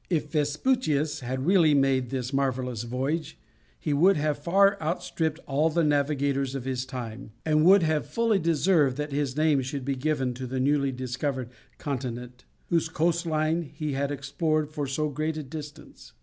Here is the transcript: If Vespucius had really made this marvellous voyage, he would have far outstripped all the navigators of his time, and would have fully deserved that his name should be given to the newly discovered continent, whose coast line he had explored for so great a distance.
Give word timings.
If 0.09 0.31
Vespucius 0.31 1.19
had 1.19 1.45
really 1.45 1.75
made 1.75 2.09
this 2.09 2.33
marvellous 2.33 2.81
voyage, 2.81 3.37
he 3.79 3.93
would 3.93 4.17
have 4.17 4.39
far 4.39 4.75
outstripped 4.81 5.39
all 5.45 5.69
the 5.69 5.83
navigators 5.83 6.55
of 6.55 6.65
his 6.65 6.87
time, 6.87 7.33
and 7.45 7.63
would 7.65 7.83
have 7.83 8.07
fully 8.07 8.39
deserved 8.39 8.97
that 8.97 9.11
his 9.11 9.37
name 9.37 9.61
should 9.61 9.85
be 9.85 9.95
given 9.95 10.33
to 10.33 10.47
the 10.47 10.59
newly 10.59 10.91
discovered 10.91 11.49
continent, 11.77 12.45
whose 12.69 12.89
coast 12.89 13.27
line 13.27 13.61
he 13.75 13.93
had 13.93 14.09
explored 14.09 14.71
for 14.71 14.87
so 14.87 15.07
great 15.07 15.37
a 15.37 15.43
distance. 15.43 16.13